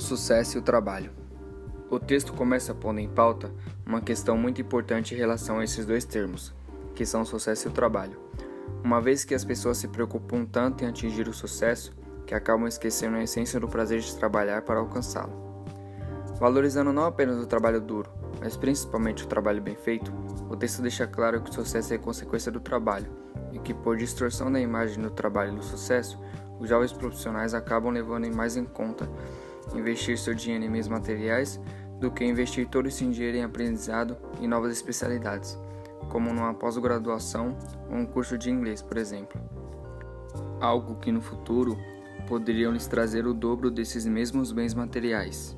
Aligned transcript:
O 0.00 0.02
sucesso 0.02 0.56
e 0.56 0.58
o 0.58 0.62
trabalho. 0.62 1.10
O 1.90 1.98
texto 1.98 2.32
começa 2.32 2.74
pondo 2.74 3.00
em 3.00 3.08
pauta 3.10 3.52
uma 3.84 4.00
questão 4.00 4.34
muito 4.34 4.58
importante 4.58 5.14
em 5.14 5.18
relação 5.18 5.58
a 5.58 5.64
esses 5.64 5.84
dois 5.84 6.06
termos, 6.06 6.54
que 6.94 7.04
são 7.04 7.20
o 7.20 7.26
sucesso 7.26 7.68
e 7.68 7.70
o 7.70 7.74
trabalho. 7.74 8.18
Uma 8.82 8.98
vez 8.98 9.24
que 9.24 9.34
as 9.34 9.44
pessoas 9.44 9.76
se 9.76 9.88
preocupam 9.88 10.46
tanto 10.46 10.82
em 10.82 10.88
atingir 10.88 11.28
o 11.28 11.34
sucesso, 11.34 11.92
que 12.26 12.34
acabam 12.34 12.66
esquecendo 12.66 13.18
a 13.18 13.22
essência 13.22 13.60
do 13.60 13.68
prazer 13.68 14.00
de 14.00 14.16
trabalhar 14.16 14.62
para 14.62 14.80
alcançá-lo. 14.80 15.34
Valorizando 16.38 16.94
não 16.94 17.04
apenas 17.04 17.36
o 17.36 17.46
trabalho 17.46 17.78
duro, 17.78 18.08
mas 18.40 18.56
principalmente 18.56 19.24
o 19.24 19.28
trabalho 19.28 19.60
bem 19.60 19.76
feito, 19.76 20.10
o 20.48 20.56
texto 20.56 20.80
deixa 20.80 21.06
claro 21.06 21.42
que 21.42 21.50
o 21.50 21.54
sucesso 21.54 21.92
é 21.92 21.98
consequência 21.98 22.50
do 22.50 22.58
trabalho 22.58 23.12
e 23.52 23.58
que, 23.58 23.74
por 23.74 23.98
distorção 23.98 24.50
da 24.50 24.58
imagem 24.58 25.02
do 25.02 25.10
trabalho 25.10 25.52
e 25.52 25.56
do 25.56 25.62
sucesso, 25.62 26.18
os 26.58 26.70
jovens 26.70 26.90
profissionais 26.90 27.52
acabam 27.52 27.92
levando 27.92 28.34
mais 28.34 28.56
em 28.56 28.64
conta 28.64 29.06
investir 29.74 30.18
seu 30.18 30.34
dinheiro 30.34 30.64
em 30.64 30.70
meios 30.70 30.88
materiais 30.88 31.60
do 31.98 32.10
que 32.10 32.24
investir 32.24 32.66
todo 32.68 32.88
esse 32.88 33.06
dinheiro 33.06 33.36
em 33.36 33.44
aprendizado 33.44 34.16
e 34.40 34.46
novas 34.46 34.72
especialidades, 34.72 35.58
como 36.08 36.32
numa 36.32 36.54
pós-graduação 36.54 37.56
ou 37.90 37.96
um 37.96 38.06
curso 38.06 38.38
de 38.38 38.50
inglês, 38.50 38.80
por 38.80 38.96
exemplo. 38.96 39.40
Algo 40.60 40.96
que 40.96 41.12
no 41.12 41.20
futuro 41.20 41.76
poderiam 42.26 42.72
lhes 42.72 42.86
trazer 42.86 43.26
o 43.26 43.34
dobro 43.34 43.70
desses 43.70 44.06
mesmos 44.06 44.52
bens 44.52 44.72
materiais. 44.72 45.56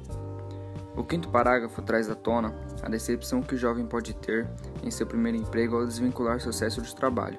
O 0.97 1.05
quinto 1.05 1.29
parágrafo 1.29 1.81
traz 1.81 2.11
à 2.11 2.15
tona 2.15 2.55
a 2.83 2.89
decepção 2.89 3.43
que 3.43 3.55
o 3.55 3.59
jovem 3.59 3.87
pode 3.87 4.15
ter 4.15 4.49
em 4.83 4.91
seu 4.91 5.07
primeiro 5.07 5.39
emprego 5.39 5.77
ao 5.77 5.87
desvincular 5.87 6.41
sucesso 6.41 6.83
de 6.83 6.95
trabalho, 6.95 7.39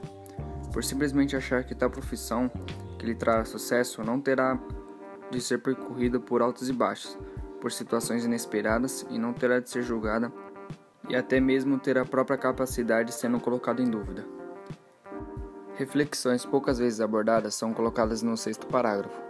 por 0.71 0.83
simplesmente 0.83 1.35
achar 1.35 1.63
que 1.63 1.75
tal 1.75 1.89
profissão 1.89 2.49
que 2.97 3.05
lhe 3.05 3.13
trará 3.13 3.45
sucesso 3.45 4.03
não 4.03 4.19
terá 4.19 4.57
de 5.33 5.41
ser 5.41 5.59
percorrida 5.59 6.19
por 6.19 6.41
altos 6.41 6.69
e 6.69 6.73
baixos, 6.73 7.17
por 7.59 7.71
situações 7.71 8.25
inesperadas 8.25 9.05
e 9.09 9.17
não 9.17 9.33
terá 9.33 9.59
de 9.59 9.69
ser 9.69 9.81
julgada 9.81 10.31
e 11.09 11.15
até 11.15 11.39
mesmo 11.39 11.79
ter 11.79 11.97
a 11.97 12.05
própria 12.05 12.37
capacidade 12.37 13.13
sendo 13.13 13.39
colocada 13.39 13.81
em 13.81 13.89
dúvida. 13.89 14.25
Reflexões 15.75 16.45
poucas 16.45 16.77
vezes 16.77 17.01
abordadas 17.01 17.55
são 17.55 17.73
colocadas 17.73 18.21
no 18.21 18.37
sexto 18.37 18.67
parágrafo, 18.67 19.21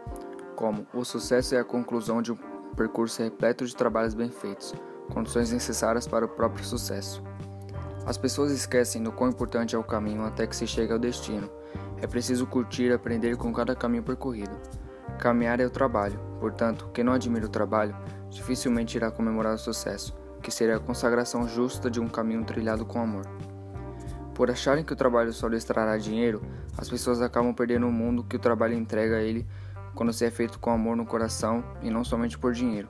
como 0.56 0.86
o 0.94 1.04
sucesso 1.06 1.56
é 1.56 1.60
a 1.60 1.64
conclusão 1.64 2.22
de 2.22 2.32
um 2.32 2.38
percurso 2.76 3.24
repleto 3.24 3.66
de 3.66 3.76
trabalhos 3.76 4.14
bem 4.14 4.30
feitos, 4.30 4.74
condições 5.14 5.52
necessárias 5.52 6.08
para 6.08 6.26
o 6.26 6.30
próprio 6.30 6.66
sucesso. 6.66 7.24
As 8.06 8.18
pessoas 8.18 8.52
esquecem 8.52 9.02
do 9.02 9.12
quão 9.12 9.30
importante 9.30 9.76
é 9.76 9.80
o 9.80 9.84
caminho 9.84 10.26
até 10.26 10.46
que 10.46 10.56
se 10.56 10.68
chegue 10.68 10.92
ao 10.92 11.00
destino 11.00 11.50
é 12.04 12.08
preciso 12.08 12.46
curtir 12.46 12.90
e 12.90 12.94
aprender 12.94 13.38
com 13.38 13.54
cada 13.54 13.74
caminho 13.74 14.04
percorrido. 14.04 14.52
Caminhar 15.24 15.62
é 15.62 15.66
o 15.66 15.70
trabalho, 15.70 16.20
portanto, 16.38 16.90
quem 16.94 17.02
não 17.02 17.14
admira 17.14 17.46
o 17.46 17.50
trabalho 17.50 17.96
dificilmente 18.30 18.98
irá 18.98 19.10
comemorar 19.10 19.54
o 19.54 19.58
sucesso, 19.58 20.14
que 20.42 20.52
seria 20.52 20.76
a 20.76 20.80
consagração 20.82 21.48
justa 21.48 21.90
de 21.90 22.02
um 22.02 22.10
caminho 22.10 22.44
trilhado 22.44 22.86
com 22.86 23.00
amor. 23.00 23.26
Por 24.36 24.52
acharem 24.52 24.84
que 24.84 24.92
o 24.92 24.98
trabalho 24.98 25.32
só 25.32 25.48
lhes 25.48 25.64
trará 25.64 25.98
dinheiro, 25.98 26.42
as 26.78 26.90
pessoas 26.90 27.22
acabam 27.22 27.54
perdendo 27.54 27.88
o 27.88 27.92
mundo 27.92 28.26
que 28.26 28.36
o 28.36 28.40
trabalho 28.40 28.74
entrega 28.74 29.16
a 29.16 29.22
ele 29.22 29.48
quando 29.96 30.12
se 30.12 30.26
é 30.26 30.30
feito 30.30 30.60
com 30.60 30.72
amor 30.72 30.98
no 30.98 31.06
coração 31.06 31.64
e 31.82 31.90
não 31.90 32.04
somente 32.04 32.38
por 32.38 32.52
dinheiro. 32.52 32.90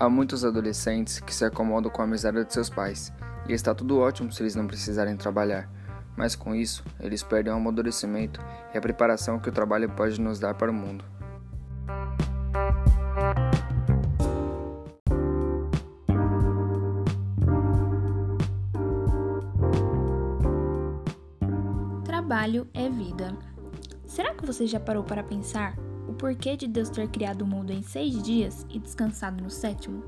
Há 0.00 0.08
muitos 0.08 0.42
adolescentes 0.42 1.20
que 1.20 1.34
se 1.34 1.44
acomodam 1.44 1.90
com 1.90 2.00
a 2.00 2.06
miséria 2.06 2.46
de 2.46 2.54
seus 2.54 2.70
pais, 2.70 3.12
e 3.46 3.52
está 3.52 3.74
tudo 3.74 3.98
ótimo 3.98 4.32
se 4.32 4.42
eles 4.42 4.54
não 4.54 4.66
precisarem 4.66 5.18
trabalhar 5.18 5.68
mas 6.16 6.34
com 6.34 6.54
isso, 6.54 6.82
eles 6.98 7.22
perdem 7.22 7.52
o 7.52 7.56
amadurecimento 7.56 8.40
e 8.72 8.78
a 8.78 8.80
preparação 8.80 9.38
que 9.38 9.50
o 9.50 9.52
trabalho 9.52 9.90
pode 9.90 10.18
nos 10.18 10.40
dar 10.40 10.54
para 10.54 10.70
o 10.70 10.74
mundo. 10.74 11.04
Trabalho 22.26 22.66
é 22.74 22.88
vida. 22.88 23.38
Será 24.04 24.34
que 24.34 24.44
você 24.44 24.66
já 24.66 24.80
parou 24.80 25.04
para 25.04 25.22
pensar 25.22 25.78
o 26.08 26.12
porquê 26.12 26.56
de 26.56 26.66
Deus 26.66 26.90
ter 26.90 27.06
criado 27.06 27.42
o 27.42 27.46
mundo 27.46 27.70
em 27.70 27.84
seis 27.84 28.20
dias 28.20 28.66
e 28.68 28.80
descansado 28.80 29.44
no 29.44 29.48
sétimo? 29.48 30.02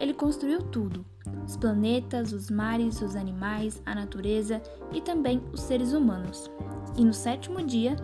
Ele 0.00 0.14
construiu 0.14 0.62
tudo: 0.62 1.04
os 1.44 1.54
planetas, 1.54 2.32
os 2.32 2.48
mares, 2.48 2.98
os 3.02 3.14
animais, 3.14 3.82
a 3.84 3.94
natureza 3.94 4.62
e 4.90 5.02
também 5.02 5.42
os 5.52 5.60
seres 5.60 5.92
humanos. 5.92 6.50
E 6.96 7.04
no 7.04 7.12
sétimo 7.12 7.62
dia, 7.62 7.94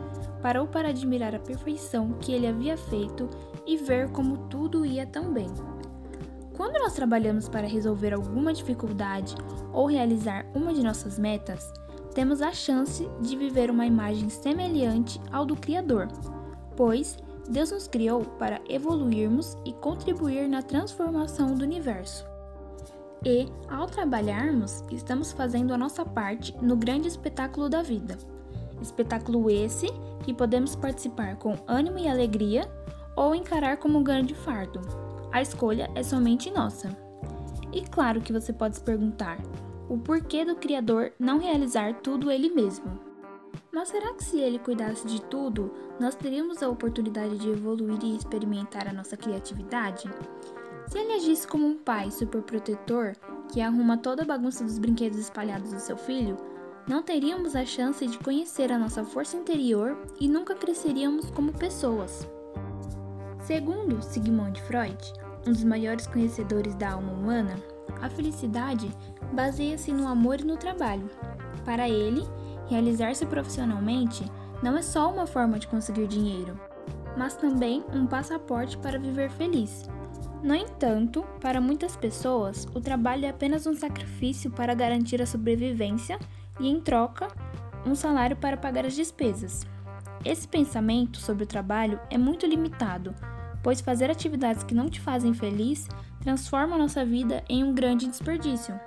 parou 0.43 0.67
para 0.67 0.91
admirar 0.91 1.35
a 1.35 1.39
perfeição 1.39 2.19
que 2.21 2.33
ele 2.33 2.47
havia 2.47 2.77
feito 2.77 3.27
e 3.67 3.79
ver 3.79 4.11
como 4.11 4.37
tudo 4.49 4.85
ia 4.85 5.07
tão 5.07 5.33
bem. 5.33 5.49
Quando 6.59 6.79
nós 6.79 6.93
trabalhamos 6.93 7.49
para 7.49 7.67
resolver 7.67 8.13
alguma 8.13 8.53
dificuldade 8.53 9.35
ou 9.73 9.87
realizar 9.87 10.45
uma 10.55 10.75
de 10.75 10.83
nossas 10.83 11.19
metas, 11.19 11.73
temos 12.15 12.43
a 12.43 12.53
chance 12.53 13.09
de 13.21 13.37
viver 13.37 13.71
uma 13.71 13.87
imagem 13.87 14.29
semelhante 14.29 15.21
ao 15.33 15.45
do 15.45 15.57
Criador, 15.57 16.09
pois 16.77 17.19
Deus 17.49 17.71
nos 17.71 17.89
criou 17.89 18.25
para 18.25 18.61
evoluirmos 18.69 19.57
e 19.65 19.73
contribuir 19.73 20.49
na 20.49 20.63
transformação 20.63 21.55
do 21.55 21.65
universo. 21.65 22.25
E, 23.25 23.49
ao 23.69 23.87
trabalharmos, 23.87 24.83
estamos 24.91 25.33
fazendo 25.33 25.75
a 25.75 25.79
nossa 25.79 26.05
parte 26.05 26.57
no 26.63 26.77
grande 26.77 27.09
espetáculo 27.09 27.69
da 27.69 27.83
vida. 27.83 28.17
Espetáculo 28.81 29.51
esse 29.51 29.89
que 30.25 30.33
podemos 30.33 30.75
participar 30.75 31.37
com 31.37 31.55
ânimo 31.67 31.99
e 31.99 32.09
alegria 32.09 32.71
ou 33.15 33.35
encarar 33.35 33.77
como 33.77 33.99
um 33.99 34.03
grande 34.03 34.35
fardo. 34.35 34.81
A 35.31 35.43
escolha 35.43 35.91
é 35.95 36.03
somente 36.03 36.51
nossa. 36.51 36.89
E 37.73 37.83
claro 37.83 38.21
que 38.21 38.33
você 38.33 38.53
pode 38.53 38.77
se 38.77 38.83
perguntar: 38.83 39.39
o 39.91 39.99
porquê 39.99 40.45
do 40.45 40.55
Criador 40.55 41.13
não 41.19 41.41
realizar 41.41 41.95
tudo 41.95 42.31
ele 42.31 42.49
mesmo? 42.49 43.01
Mas 43.73 43.89
será 43.89 44.15
que 44.15 44.23
se 44.23 44.39
ele 44.39 44.61
cuidasse 44.61 45.05
de 45.05 45.21
tudo, 45.23 45.73
nós 45.99 46.15
teríamos 46.15 46.63
a 46.63 46.69
oportunidade 46.69 47.37
de 47.37 47.51
evoluir 47.51 47.99
e 48.05 48.17
experimentar 48.17 48.87
a 48.87 48.93
nossa 48.93 49.17
criatividade? 49.17 50.09
Se 50.87 50.97
ele 50.97 51.15
agisse 51.15 51.47
como 51.47 51.67
um 51.67 51.77
pai 51.77 52.09
superprotetor 52.13 53.17
que 53.53 53.61
arruma 53.61 53.99
toda 53.99 54.23
a 54.23 54.27
bagunça 54.27 54.63
dos 54.63 54.79
brinquedos 54.79 55.19
espalhados 55.19 55.73
do 55.73 55.81
seu 55.81 55.97
filho, 55.97 56.37
não 56.89 57.03
teríamos 57.03 57.57
a 57.57 57.67
chance 57.67 58.07
de 58.07 58.19
conhecer 58.21 58.71
a 58.71 58.79
nossa 58.79 59.05
força 59.05 59.37
interior 59.37 60.01
e 60.21 60.29
nunca 60.29 60.55
cresceríamos 60.55 61.31
como 61.31 61.53
pessoas. 61.53 62.29
Segundo 63.41 64.01
Sigmund 64.01 64.63
Freud, 64.63 65.13
um 65.45 65.51
dos 65.51 65.65
maiores 65.65 66.07
conhecedores 66.07 66.77
da 66.77 66.93
alma 66.93 67.13
humana, 67.13 67.57
a 68.01 68.09
felicidade 68.09 68.91
baseia-se 69.33 69.93
no 69.93 70.09
amor 70.09 70.41
e 70.41 70.45
no 70.45 70.57
trabalho. 70.57 71.09
Para 71.65 71.89
ele, 71.89 72.25
Realizar-se 72.71 73.27
profissionalmente 73.27 74.25
não 74.63 74.79
é 74.79 74.83
só 74.83 75.13
uma 75.13 75.27
forma 75.27 75.59
de 75.59 75.67
conseguir 75.67 76.07
dinheiro, 76.07 76.59
mas 77.17 77.35
também 77.35 77.85
um 77.93 78.07
passaporte 78.07 78.79
para 78.79 78.97
viver 78.97 79.29
feliz. 79.33 79.91
No 80.41 80.55
entanto, 80.55 81.25
para 81.41 81.61
muitas 81.61 81.97
pessoas, 81.97 82.69
o 82.73 82.81
trabalho 82.81 83.27
é 83.27 83.29
apenas 83.29 83.67
um 83.67 83.75
sacrifício 83.75 84.53
para 84.53 84.73
garantir 84.73 85.21
a 85.21 85.27
sobrevivência 85.27 86.17
e, 86.61 86.69
em 86.69 86.81
troca, 86.81 87.27
um 87.85 87.97
salário 87.97 88.37
para 88.37 88.57
pagar 88.57 88.87
as 88.87 88.95
despesas. 88.95 89.67
Esse 90.25 90.47
pensamento 90.47 91.19
sobre 91.19 91.43
o 91.43 91.49
trabalho 91.49 91.99
é 92.09 92.17
muito 92.17 92.47
limitado, 92.47 93.13
pois 93.65 93.81
fazer 93.81 94.11
atividades 94.13 94.63
que 94.63 94.75
não 94.77 94.89
te 94.89 95.01
fazem 95.01 95.35
feliz 95.35 95.89
transforma 96.21 96.79
nossa 96.79 97.05
vida 97.05 97.43
em 97.49 97.65
um 97.65 97.75
grande 97.75 98.07
desperdício. 98.07 98.79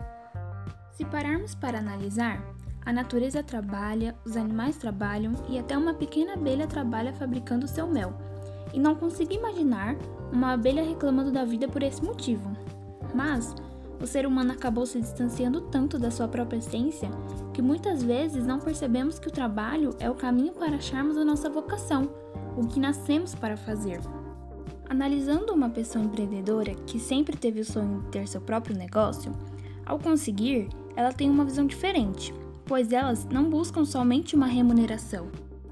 Se 0.92 1.04
pararmos 1.04 1.56
para 1.56 1.80
analisar, 1.80 2.42
a 2.86 2.94
natureza 2.94 3.42
trabalha, 3.42 4.16
os 4.26 4.38
animais 4.38 4.78
trabalham 4.78 5.34
e 5.50 5.58
até 5.58 5.78
uma 5.78 5.94
pequena 5.94 6.34
abelha 6.34 6.68
trabalha 6.68 7.14
fabricando 7.14 7.68
seu 7.68 7.88
mel. 7.88 8.14
E 8.74 8.80
não 8.80 8.96
consigo 8.96 9.34
imaginar 9.34 9.96
uma 10.32 10.54
abelha 10.54 10.84
reclamando 10.84 11.32
da 11.32 11.46
vida 11.46 11.68
por 11.68 11.82
esse 11.82 12.04
motivo. 12.04 12.52
Mas 13.14 13.56
o 14.02 14.08
ser 14.08 14.26
humano 14.26 14.52
acabou 14.52 14.86
se 14.86 15.00
distanciando 15.00 15.62
tanto 15.62 15.98
da 15.98 16.12
sua 16.12 16.28
própria 16.28 16.58
essência 16.58 17.10
que 17.54 17.62
muitas 17.62 18.04
vezes 18.04 18.46
não 18.46 18.60
percebemos 18.60 19.18
que 19.18 19.28
o 19.28 19.32
trabalho 19.32 19.96
é 20.00 20.10
o 20.10 20.16
caminho 20.16 20.54
para 20.54 20.76
acharmos 20.76 21.18
a 21.18 21.24
nossa 21.24 21.50
vocação, 21.50 22.10
o 22.58 22.68
que 22.68 22.80
nascemos 22.80 23.34
para 23.34 23.56
fazer. 23.56 24.02
Analisando 24.90 25.54
uma 25.54 25.70
pessoa 25.70 26.04
empreendedora 26.04 26.76
que 26.76 27.00
sempre 27.00 27.36
teve 27.36 27.62
o 27.62 27.66
sonho 27.66 28.02
de 28.02 28.10
ter 28.10 28.28
seu 28.28 28.42
próprio 28.42 28.78
negócio, 28.78 29.32
ao 29.86 30.00
conseguir, 30.00 30.70
ela 30.96 31.12
tem 31.12 31.30
uma 31.30 31.46
visão 31.46 31.66
diferente 31.66 32.34
pois 32.66 32.92
elas 32.92 33.26
não 33.26 33.50
buscam 33.50 33.86
somente 33.86 34.36
uma 34.36 34.46
remuneração. 34.46 35.28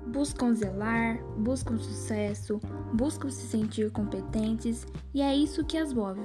Buscam 0.07 0.53
zelar, 0.53 1.23
buscam 1.37 1.77
sucesso, 1.77 2.59
buscam 2.93 3.29
se 3.29 3.47
sentir 3.47 3.91
competentes 3.91 4.85
e 5.13 5.21
é 5.21 5.35
isso 5.35 5.63
que 5.63 5.77
as 5.77 5.93
move. 5.93 6.21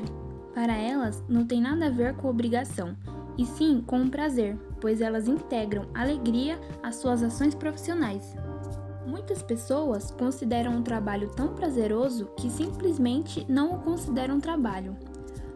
Para 0.54 0.74
elas, 0.74 1.22
não 1.28 1.46
tem 1.46 1.60
nada 1.60 1.86
a 1.86 1.90
ver 1.90 2.14
com 2.16 2.28
obrigação, 2.28 2.96
e 3.36 3.44
sim 3.44 3.82
com 3.86 3.98
um 3.98 4.08
prazer, 4.08 4.56
pois 4.80 5.00
elas 5.00 5.28
integram 5.28 5.86
alegria 5.94 6.58
às 6.82 6.96
suas 6.96 7.22
ações 7.22 7.54
profissionais. 7.54 8.34
Muitas 9.06 9.40
pessoas 9.40 10.10
consideram 10.10 10.78
o 10.78 10.82
trabalho 10.82 11.30
tão 11.30 11.54
prazeroso 11.54 12.26
que 12.36 12.50
simplesmente 12.50 13.46
não 13.48 13.74
o 13.74 13.78
consideram 13.78 14.40
trabalho. 14.40 14.96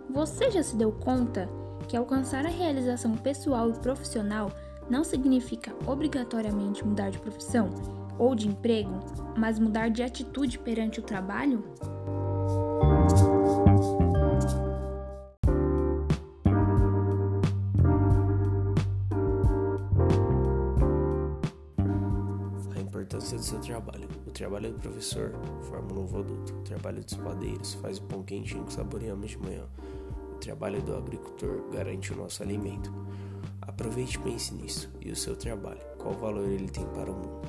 Você 0.09 0.53
já 0.53 0.63
se 0.63 0.77
deu 0.77 0.93
conta 0.93 1.49
que 1.89 1.97
alcançar 1.97 2.47
a 2.47 2.49
realização 2.49 3.17
pessoal 3.17 3.69
e 3.69 3.73
profissional 3.73 4.53
não 4.89 5.03
significa 5.03 5.73
obrigatoriamente 5.85 6.87
mudar 6.87 7.11
de 7.11 7.19
profissão 7.19 7.71
ou 8.17 8.37
de 8.37 8.47
emprego, 8.47 9.01
mas 9.37 9.59
mudar 9.59 9.89
de 9.89 10.03
atitude 10.03 10.59
perante 10.59 11.01
o 11.01 11.03
trabalho? 11.03 11.65
Do 23.41 23.45
seu 23.45 23.59
trabalho. 23.59 24.07
O 24.27 24.31
trabalho 24.31 24.71
do 24.71 24.79
professor 24.79 25.33
forma 25.63 25.91
um 25.93 25.95
novo 25.95 26.19
adulto. 26.21 26.53
O 26.53 26.63
trabalho 26.63 27.03
dos 27.03 27.15
padeiros 27.15 27.75
faz 27.75 27.99
o 27.99 28.03
pão 28.03 28.23
quentinho 28.23 28.65
que 28.65 28.73
saboreamos 28.73 29.31
de 29.31 29.39
manhã. 29.39 29.65
O 30.35 30.37
trabalho 30.37 30.83
do 30.83 30.95
agricultor 30.95 31.71
garante 31.73 32.13
o 32.13 32.17
nosso 32.17 32.43
alimento. 32.43 32.93
Aproveite 33.63 34.19
e 34.19 34.21
pense 34.21 34.55
nisso. 34.55 34.91
E 35.01 35.11
o 35.11 35.17
seu 35.17 35.35
trabalho? 35.35 35.81
Qual 35.99 36.15
valor 36.15 36.49
ele 36.49 36.69
tem 36.69 36.85
para 36.89 37.11
o 37.11 37.15
mundo? 37.15 37.41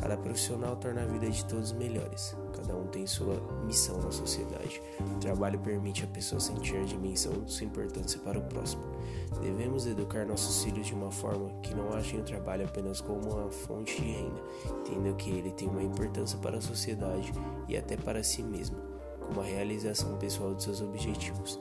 Cada 0.00 0.16
profissional 0.16 0.76
torna 0.76 1.02
a 1.02 1.06
vida 1.06 1.28
de 1.28 1.44
todos 1.44 1.72
melhores. 1.72 2.34
Cada 2.58 2.76
um 2.76 2.86
tem 2.88 3.06
sua 3.06 3.40
missão 3.64 3.98
na 3.98 4.10
sociedade. 4.10 4.82
O 5.00 5.18
trabalho 5.20 5.58
permite 5.60 6.04
a 6.04 6.08
pessoa 6.08 6.40
sentir 6.40 6.76
a 6.76 6.82
dimensão 6.82 7.32
de 7.44 7.52
sua 7.52 7.66
importância 7.66 8.18
para 8.20 8.38
o 8.38 8.42
próximo. 8.42 8.82
Devemos 9.40 9.86
educar 9.86 10.26
nossos 10.26 10.64
filhos 10.64 10.86
de 10.86 10.94
uma 10.94 11.10
forma 11.10 11.50
que 11.62 11.74
não 11.74 11.92
achem 11.92 12.20
o 12.20 12.24
trabalho 12.24 12.64
apenas 12.64 13.00
como 13.00 13.32
uma 13.32 13.50
fonte 13.50 14.00
de 14.02 14.10
renda, 14.10 14.42
entendam 14.80 15.14
que 15.14 15.30
ele 15.30 15.52
tem 15.52 15.68
uma 15.68 15.82
importância 15.82 16.38
para 16.38 16.58
a 16.58 16.60
sociedade 16.60 17.32
e 17.68 17.76
até 17.76 17.96
para 17.96 18.22
si 18.22 18.42
mesmo, 18.42 18.76
como 19.26 19.40
a 19.40 19.44
realização 19.44 20.16
pessoal 20.16 20.54
de 20.54 20.64
seus 20.64 20.80
objetivos. 20.80 21.58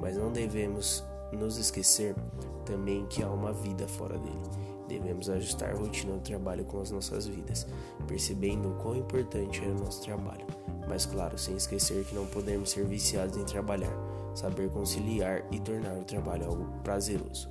Mas 0.00 0.16
não 0.16 0.32
devemos 0.32 1.04
nos 1.32 1.56
esquecer 1.56 2.16
também 2.64 3.06
que 3.06 3.22
há 3.22 3.28
uma 3.28 3.52
vida 3.52 3.86
fora 3.86 4.18
dele 4.18 4.71
Devemos 4.88 5.30
ajustar 5.30 5.70
a 5.70 5.76
rotina 5.76 6.14
do 6.14 6.20
trabalho 6.20 6.64
com 6.64 6.80
as 6.80 6.90
nossas 6.90 7.26
vidas, 7.26 7.66
percebendo 8.06 8.70
o 8.70 8.74
quão 8.76 8.96
importante 8.96 9.62
é 9.64 9.68
o 9.68 9.74
nosso 9.74 10.02
trabalho, 10.02 10.46
mas 10.88 11.06
claro, 11.06 11.38
sem 11.38 11.56
esquecer 11.56 12.04
que 12.04 12.14
não 12.14 12.26
podemos 12.26 12.70
ser 12.70 12.84
viciados 12.84 13.36
em 13.36 13.44
trabalhar, 13.44 13.94
saber 14.34 14.70
conciliar 14.70 15.44
e 15.50 15.60
tornar 15.60 15.94
o 15.94 16.04
trabalho 16.04 16.46
algo 16.46 16.66
prazeroso. 16.82 17.50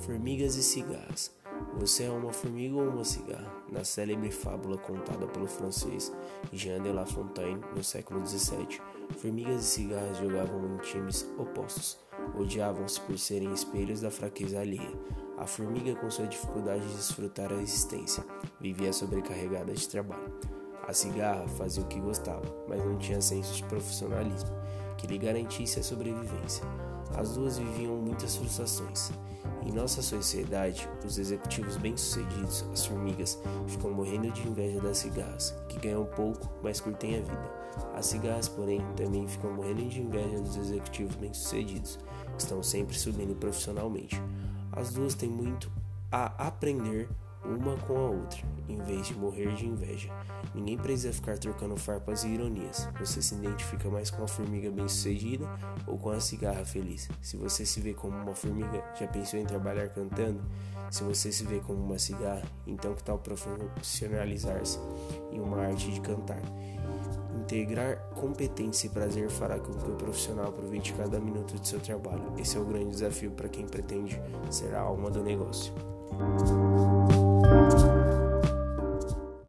Formigas 0.00 0.56
e 0.56 0.62
cigarras. 0.62 1.32
Você 1.78 2.04
é 2.04 2.10
uma 2.10 2.32
formiga 2.32 2.76
ou 2.76 2.88
uma 2.88 3.04
cigarra? 3.04 3.52
Na 3.70 3.84
célebre 3.84 4.30
fábula 4.30 4.78
contada 4.78 5.26
pelo 5.26 5.46
francês 5.46 6.12
Jean 6.52 6.82
de 6.82 6.90
La 6.90 7.06
Fontaine 7.06 7.60
no 7.76 7.84
século 7.84 8.26
XVII, 8.26 8.80
formigas 9.18 9.62
e 9.62 9.66
cigarras 9.66 10.16
jogavam 10.18 10.74
em 10.74 10.78
times 10.78 11.30
opostos. 11.38 11.98
Odiavam-se 12.38 13.00
por 13.00 13.18
serem 13.18 13.52
espelhos 13.52 14.00
da 14.00 14.10
fraqueza 14.10 14.60
alheia. 14.60 14.92
A 15.38 15.46
formiga, 15.46 15.94
com 15.94 16.10
sua 16.10 16.26
dificuldade 16.26 16.86
de 16.86 16.94
desfrutar 16.94 17.52
a 17.52 17.62
existência, 17.62 18.24
vivia 18.60 18.92
sobrecarregada 18.92 19.72
de 19.72 19.88
trabalho. 19.88 20.32
A 20.86 20.92
cigarra 20.92 21.46
fazia 21.48 21.82
o 21.82 21.86
que 21.86 22.00
gostava, 22.00 22.42
mas 22.68 22.84
não 22.84 22.98
tinha 22.98 23.20
senso 23.20 23.54
de 23.54 23.64
profissionalismo 23.64 24.50
que 24.98 25.06
lhe 25.06 25.16
garantisse 25.16 25.80
a 25.80 25.82
sobrevivência. 25.82 26.64
As 27.16 27.34
duas 27.34 27.58
viviam 27.58 27.96
muitas 27.96 28.36
frustrações. 28.36 29.10
Em 29.64 29.72
nossa 29.72 30.00
sociedade, 30.00 30.88
os 31.04 31.18
executivos 31.18 31.76
bem-sucedidos, 31.76 32.64
as 32.72 32.86
formigas, 32.86 33.38
ficam 33.66 33.90
morrendo 33.90 34.30
de 34.32 34.48
inveja 34.48 34.80
das 34.80 34.98
cigarras, 34.98 35.54
que 35.68 35.78
ganham 35.78 36.04
pouco, 36.06 36.50
mas 36.62 36.80
curtem 36.80 37.18
a 37.18 37.20
vida. 37.20 37.50
As 37.94 38.06
cigarras, 38.06 38.48
porém, 38.48 38.80
também 38.96 39.28
ficam 39.28 39.52
morrendo 39.52 39.84
de 39.88 40.00
inveja 40.00 40.40
dos 40.40 40.56
executivos 40.56 41.14
bem-sucedidos, 41.16 41.98
que 42.34 42.42
estão 42.42 42.62
sempre 42.62 42.98
subindo 42.98 43.34
profissionalmente. 43.34 44.20
As 44.72 44.92
duas 44.92 45.14
têm 45.14 45.28
muito 45.28 45.70
a 46.10 46.46
aprender 46.46 47.08
uma 47.44 47.76
com 47.78 47.96
a 47.96 48.10
outra, 48.10 48.40
em 48.68 48.76
vez 48.82 49.06
de 49.06 49.14
morrer 49.14 49.54
de 49.54 49.66
inveja. 49.66 50.10
Ninguém 50.54 50.76
precisa 50.76 51.12
ficar 51.12 51.38
trocando 51.38 51.76
farpas 51.76 52.24
e 52.24 52.28
ironias. 52.28 52.88
Você 52.98 53.22
se 53.22 53.34
identifica 53.34 53.88
mais 53.88 54.10
com 54.10 54.22
a 54.22 54.28
formiga 54.28 54.70
bem-sucedida 54.70 55.46
ou 55.86 55.98
com 55.98 56.10
a 56.10 56.20
cigarra 56.20 56.64
feliz? 56.64 57.08
Se 57.20 57.36
você 57.36 57.64
se 57.64 57.80
vê 57.80 57.94
como 57.94 58.16
uma 58.16 58.34
formiga, 58.34 58.84
já 58.98 59.06
pensou 59.06 59.38
em 59.38 59.44
trabalhar 59.44 59.88
cantando? 59.88 60.40
Se 60.90 61.04
você 61.04 61.30
se 61.30 61.44
vê 61.44 61.60
como 61.60 61.80
uma 61.80 61.98
cigarra, 61.98 62.42
então 62.66 62.94
que 62.94 63.02
tal 63.02 63.18
profissionalizar-se 63.18 64.78
em 65.30 65.40
uma 65.40 65.58
arte 65.58 65.90
de 65.90 66.00
cantar? 66.00 66.40
Integrar 67.40 67.96
competência 68.14 68.86
e 68.86 68.90
prazer 68.90 69.30
fará 69.30 69.58
com 69.58 69.72
que 69.72 69.90
o 69.90 69.94
profissional 69.94 70.48
aproveite 70.48 70.92
cada 70.94 71.18
minuto 71.20 71.58
de 71.58 71.66
seu 71.66 71.80
trabalho. 71.80 72.32
Esse 72.36 72.56
é 72.56 72.60
o 72.60 72.64
grande 72.64 72.90
desafio 72.90 73.30
para 73.30 73.48
quem 73.48 73.66
pretende 73.66 74.20
ser 74.50 74.74
a 74.74 74.80
alma 74.80 75.10
do 75.10 75.22
negócio. 75.22 75.72